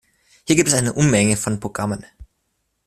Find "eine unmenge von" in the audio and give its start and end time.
0.73-1.59